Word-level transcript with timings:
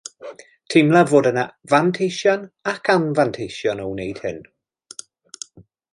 Teimlaf 0.73 1.11
fod 1.11 1.29
yna 1.31 1.43
fanteision 1.73 2.47
ac 2.73 2.91
anfanteision 2.97 3.85
o 3.85 3.89
wneud 3.93 4.23
hyn 4.25 4.41